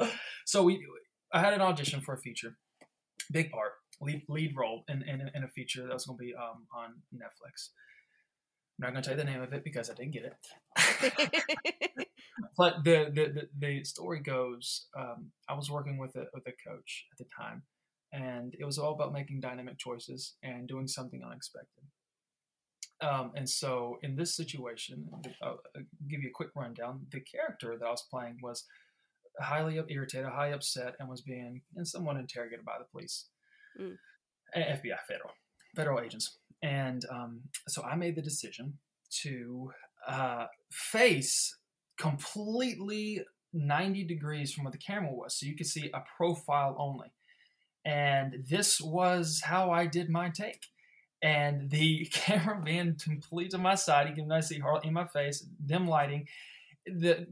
[0.00, 0.08] uh,
[0.44, 0.84] so we
[1.32, 2.56] I had an audition for a feature,
[3.30, 6.34] big part, lead lead role in, in, in a feature that was going to be
[6.34, 7.70] um, on Netflix.
[8.78, 12.08] I'm not going to tell you the name of it because I didn't get it.
[12.56, 16.52] but the, the, the the story goes, um, I was working with a with a
[16.68, 17.62] coach at the time,
[18.12, 21.84] and it was all about making dynamic choices and doing something unexpected.
[23.00, 25.08] Um, and so, in this situation,
[25.42, 25.60] I'll
[26.08, 27.06] give you a quick rundown.
[27.10, 28.64] The character that I was playing was
[29.38, 33.26] highly irritated, highly upset, and was being and somewhat interrogated by the police,
[33.78, 33.96] mm.
[34.56, 35.30] FBI, federal,
[35.74, 36.38] federal agents.
[36.62, 38.78] And um, so, I made the decision
[39.22, 39.72] to
[40.08, 41.54] uh, face
[41.98, 47.08] completely 90 degrees from where the camera was, so you could see a profile only.
[47.86, 50.66] And this was how I did my take
[51.22, 54.08] and the cameraman completely to my side.
[54.08, 56.26] He can I see Harley in my face, dim lighting.
[56.84, 57.26] The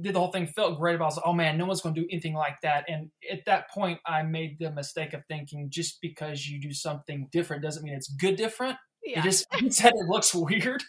[0.00, 1.04] did the whole thing felt great about.
[1.04, 2.84] I was like, oh man, no one's going to do anything like that.
[2.88, 7.28] And at that point, I made the mistake of thinking just because you do something
[7.30, 8.76] different doesn't mean it's good different.
[9.02, 9.20] Yeah.
[9.20, 10.82] It just said it looks weird.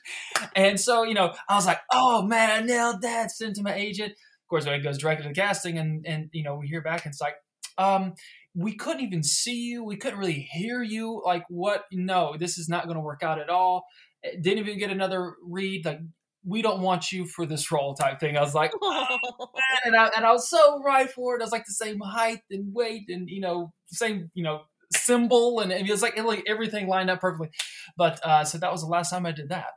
[0.55, 3.31] And so, you know, I was like, oh man, I nailed that.
[3.31, 4.11] Sent to my agent.
[4.11, 7.05] Of course, it goes directly to the casting, and and you know, we hear back
[7.05, 7.35] and it's like,
[7.77, 8.13] um,
[8.55, 9.83] we couldn't even see you.
[9.83, 11.21] We couldn't really hear you.
[11.25, 11.83] Like, what?
[11.91, 13.85] No, this is not going to work out at all.
[14.23, 15.85] Eh, didn't even get another read.
[15.85, 15.99] Like,
[16.45, 18.37] we don't want you for this role type thing.
[18.37, 19.17] I was like, oh,
[19.85, 21.41] and, I, and I was so right for it.
[21.41, 24.61] I was like the same height and weight and, you know, same, you know,
[24.93, 25.59] symbol.
[25.59, 27.49] And it was like, like everything lined up perfectly.
[27.97, 29.71] But uh, so that was the last time I did that.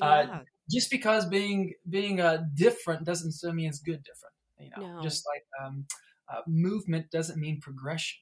[0.00, 0.34] Uh, yeah.
[0.34, 0.40] Uh,
[0.70, 4.34] just because being being uh, different doesn't mean it's good different.
[4.58, 5.02] You know, no.
[5.02, 5.86] just like um,
[6.32, 8.18] uh, movement doesn't mean progression.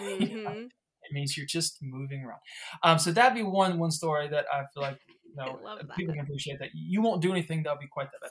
[0.00, 0.22] Mm-hmm.
[0.22, 0.50] you know?
[0.50, 0.66] Mm-hmm.
[1.04, 2.40] It means you're just moving around.
[2.82, 5.58] Um, so that'd be one one story that I feel like you know
[5.96, 8.30] people can appreciate that you won't do anything that'll be quite that bad.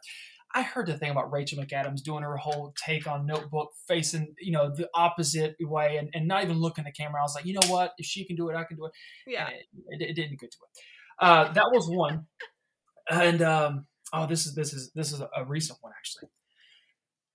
[0.54, 4.52] I heard the thing about Rachel McAdams doing her whole take on Notebook, facing you
[4.52, 7.22] know the opposite way, and, and not even looking at the camera.
[7.22, 7.94] I was like, you know what?
[7.98, 8.92] If she can do it, I can do it.
[9.28, 11.26] Yeah, it, it, it, didn't get to it.
[11.26, 12.28] Uh, that was one,
[13.10, 16.30] and um, oh, this is this is this is a recent one actually.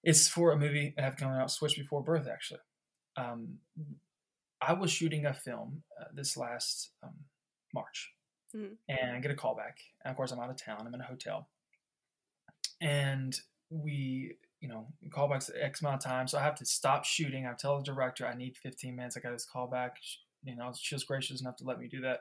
[0.07, 2.61] It's for a movie I have coming out, Switch Before Birth, actually.
[3.17, 3.59] Um,
[4.63, 7.17] I was shooting a film uh, this last um,
[7.75, 8.13] March,
[8.57, 8.75] mm-hmm.
[8.89, 9.79] and I get a call back.
[10.05, 10.85] And of course, I'm out of town.
[10.87, 11.49] I'm in a hotel,
[12.81, 13.37] and
[13.69, 17.45] we, you know, callbacks X amount of time, so I have to stop shooting.
[17.45, 19.17] I tell the director I need 15 minutes.
[19.17, 19.97] I got this call back.
[20.45, 22.21] You know, she was gracious enough to let me do that.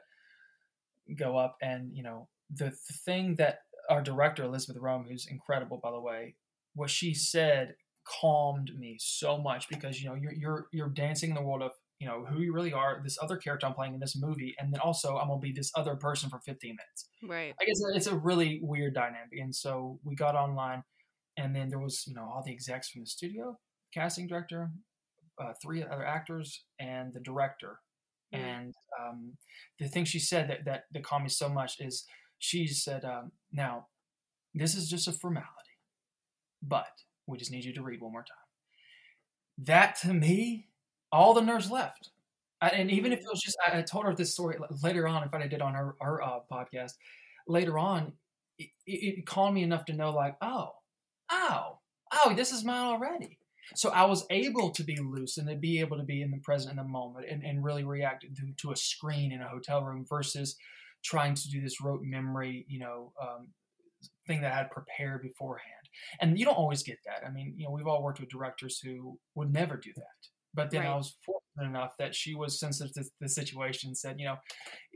[1.15, 3.59] Go up, and you know, the, the thing that
[3.91, 6.33] our director Elizabeth Röhm, who's incredible by the way,
[6.75, 11.35] what she said calmed me so much because you know you're you're you're dancing in
[11.35, 13.99] the world of you know who you really are this other character i'm playing in
[13.99, 17.09] this movie and then also i'm gonna be this other person for 15 minutes.
[17.23, 17.55] Right.
[17.59, 20.83] I guess it's a really weird dynamic and so we got online
[21.37, 23.57] and then there was you know all the execs from the studio
[23.93, 24.69] casting director
[25.41, 27.79] uh, three other actors and the director.
[28.33, 28.39] Mm.
[28.39, 29.33] and um,
[29.79, 32.05] the thing she said that, that that calmed me so much is
[32.39, 33.87] she said um, now
[34.53, 35.64] this is just a formality
[36.67, 36.87] but
[37.27, 39.65] we just need you to read one more time.
[39.65, 40.67] That to me,
[41.11, 42.09] all the nerves left.
[42.61, 45.43] And even if it was just, I, told her this story later on, in fact,
[45.43, 46.93] I did on her, her uh, podcast.
[47.47, 48.13] Later on,
[48.57, 50.69] it, it, calmed me enough to know, like, oh,
[51.31, 51.79] oh,
[52.13, 53.37] oh, this is mine already.
[53.75, 56.37] So I was able to be loose and to be able to be in the
[56.37, 59.83] present in the moment and, and really react to, to a screen in a hotel
[59.83, 60.55] room versus
[61.03, 63.49] trying to do this rote memory, you know, um,
[64.27, 65.74] thing that I had prepared beforehand.
[66.21, 67.25] And you don't always get that.
[67.25, 70.29] I mean, you know, we've all worked with directors who would never do that.
[70.55, 70.89] But then right.
[70.89, 74.37] I was fortunate enough that she was sensitive to the situation and said, you know,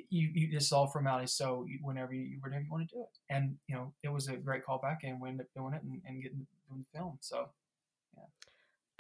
[0.09, 1.27] you, you this is all formality.
[1.27, 4.37] So whenever you whenever you want to do it, and you know, it was a
[4.37, 7.17] great callback, and we ended up doing it and, and getting doing the film.
[7.19, 7.49] So,
[8.15, 8.23] yeah.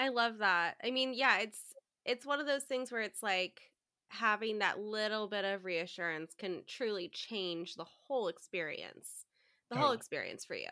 [0.05, 0.75] I love that.
[0.83, 1.59] I mean, yeah, it's
[2.05, 3.61] it's one of those things where it's like
[4.09, 9.25] having that little bit of reassurance can truly change the whole experience,
[9.69, 9.87] the totally.
[9.87, 10.69] whole experience for you.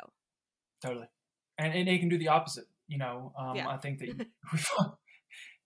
[0.81, 1.07] Totally
[1.57, 2.65] and, and they can do the opposite.
[2.87, 3.67] You know, um, yeah.
[3.67, 4.07] I think that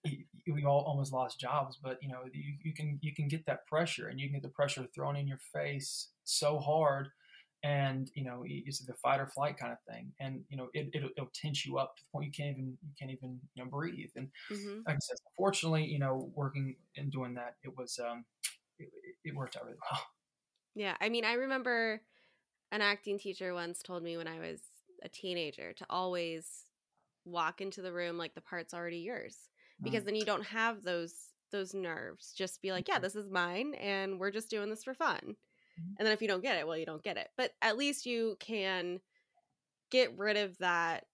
[0.04, 3.45] we've, we've all almost lost jobs, but you know, you, you can you can get
[3.45, 7.09] that pressure, and you can get the pressure thrown in your face so hard,
[7.63, 10.89] and you know, it's the fight or flight kind of thing, and you know, it,
[10.93, 13.63] it'll, it'll tense you up to the point you can't even you can't even you
[13.63, 14.09] know breathe.
[14.16, 14.80] And mm-hmm.
[14.88, 18.26] like I said, fortunately, you know, working and doing that, it was um,
[18.80, 18.89] it,
[19.24, 20.01] it worked out really well.
[20.74, 22.01] Yeah, I mean, I remember
[22.72, 24.61] an acting teacher once told me when I was
[25.04, 26.66] a teenager to always
[27.26, 29.38] walk into the room like the part's already yours
[29.84, 31.14] because then you don't have those
[31.52, 34.93] those nerves just be like yeah this is mine and we're just doing this for
[34.93, 35.93] fun mm-hmm.
[35.97, 38.06] and then if you don't get it well you don't get it but at least
[38.06, 38.99] you can
[39.89, 41.06] get rid of that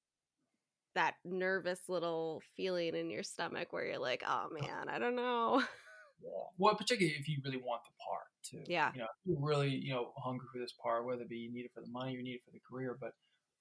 [0.95, 5.61] that nervous little feeling in your stomach where you're like oh man i don't know
[6.23, 6.29] Yeah.
[6.57, 8.71] Well, particularly if you really want the part too.
[8.71, 8.91] Yeah.
[8.93, 11.65] You know, you're really, you know, hungry for this part, whether it be you need
[11.65, 13.11] it for the money you need it for the career, but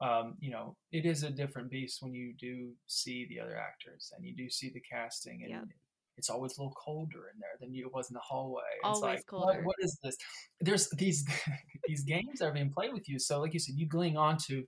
[0.01, 4.13] um, you know, it is a different beast when you do see the other actors
[4.17, 5.65] and you do see the casting and Yep.
[6.19, 8.63] it's always a little colder in there than you it was in the hallway.
[8.77, 9.63] It's Always like, what- colder.
[9.65, 10.17] what is this?
[10.61, 11.25] There's these
[11.87, 13.19] these games that are being played with you.
[13.19, 14.65] So like you said, you cling on to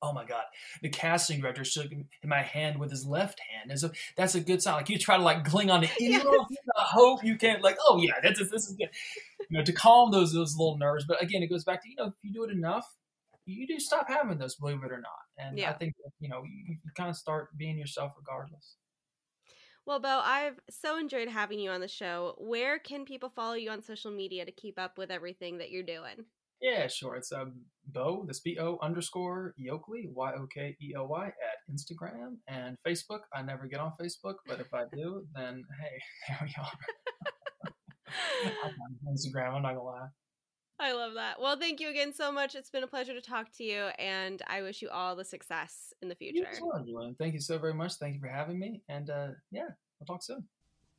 [0.00, 0.44] Oh my God!
[0.80, 1.88] The casting director shook
[2.22, 3.72] my hand with his left hand.
[3.72, 4.74] And so that's a good sign.
[4.74, 6.24] Like you try to like cling on to any Yes.
[6.24, 6.46] little
[6.76, 7.62] hope you can.
[7.62, 8.90] Like, oh yeah, that's this is good.
[9.50, 11.04] You know, to calm those those little nerves.
[11.08, 12.86] But again, it goes back to you know, if you do it enough,
[13.48, 15.24] you do stop having those, believe it or not.
[15.38, 15.70] And yeah.
[15.70, 18.76] I think you know you, you kind of start being yourself regardless.
[19.86, 22.34] Well, Bo, I've so enjoyed having you on the show.
[22.36, 25.82] Where can people follow you on social media to keep up with everything that you're
[25.82, 26.26] doing?
[26.60, 27.14] Yeah, sure.
[27.14, 27.54] It's um,
[27.86, 32.76] Bo, this B O underscore Yokely, Y O K E L Y, at Instagram and
[32.86, 33.20] Facebook.
[33.32, 37.72] I never get on Facebook, but if I do, then hey, there we are.
[38.64, 40.08] I'm on Instagram, I'm not gonna lie.
[40.80, 41.40] I love that.
[41.40, 42.54] Well, thank you again so much.
[42.54, 45.92] It's been a pleasure to talk to you, and I wish you all the success
[46.02, 46.46] in the future.
[46.46, 47.18] as well, Jillian.
[47.18, 47.94] Thank you so very much.
[47.94, 48.82] Thank you for having me.
[48.88, 49.68] And uh, yeah,
[49.98, 50.44] we'll talk soon.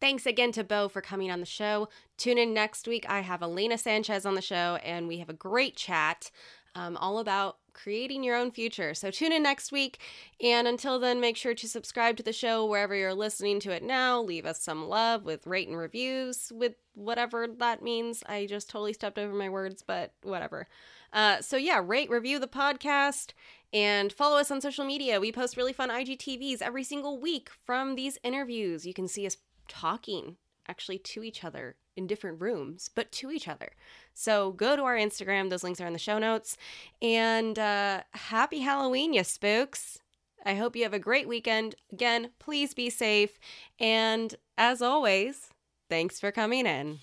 [0.01, 1.89] Thanks again to Bo for coming on the show.
[2.17, 3.05] Tune in next week.
[3.09, 6.31] I have Elena Sanchez on the show, and we have a great chat
[6.75, 8.93] um, all about creating your own future.
[8.93, 9.99] So tune in next week.
[10.41, 13.83] And until then, make sure to subscribe to the show wherever you're listening to it
[13.83, 14.21] now.
[14.21, 18.23] Leave us some love with rate and reviews, with whatever that means.
[18.27, 20.67] I just totally stepped over my words, but whatever.
[21.13, 23.31] Uh, so yeah, rate, review the podcast,
[23.73, 25.19] and follow us on social media.
[25.19, 28.85] We post really fun IGTVs every single week from these interviews.
[28.85, 30.37] You can see us talking
[30.69, 33.71] actually to each other in different rooms, but to each other.
[34.13, 35.49] So go to our Instagram.
[35.49, 36.55] Those links are in the show notes.
[37.01, 39.99] And uh, happy Halloween, you spooks.
[40.45, 41.75] I hope you have a great weekend.
[41.91, 43.39] Again, please be safe.
[43.79, 45.49] And as always,
[45.89, 46.99] thanks for coming in.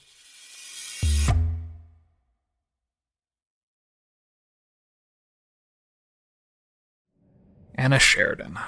[7.79, 8.59] Anna Sheridan,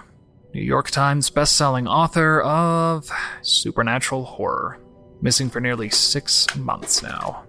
[0.52, 4.78] New York Times bestselling author of supernatural horror,
[5.20, 7.44] missing for nearly six months now.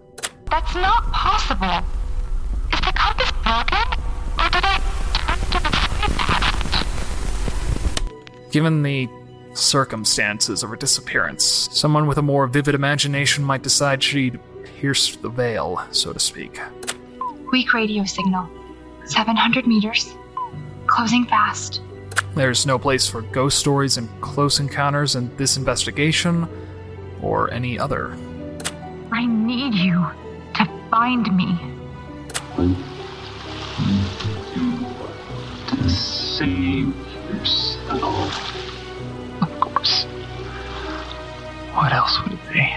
[0.50, 1.86] That's not possible.
[2.74, 3.78] Is the compass broken?
[4.38, 4.80] Or did I
[5.26, 5.60] turn to
[6.08, 6.86] the past?
[8.52, 9.08] Given the
[9.54, 15.30] circumstances of her disappearance, someone with a more vivid imagination might decide she'd pierce the
[15.30, 16.60] veil, so to speak.
[17.52, 18.50] Weak radio signal.
[19.06, 20.14] 700 meters.
[20.88, 21.82] Closing fast.
[22.36, 26.48] There's no place for ghost stories and close encounters in this investigation,
[27.22, 28.16] or any other.
[29.12, 30.06] I need you
[30.56, 31.58] to find me.
[35.70, 36.96] to save
[37.30, 38.56] yourself.
[39.42, 40.06] Of course.
[41.74, 42.74] What else would it be?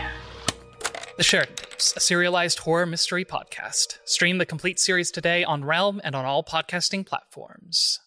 [1.16, 3.98] The Sheridan Tapes, a serialized horror mystery podcast.
[4.04, 8.00] Stream the complete series today on Realm and on all podcasting platforms.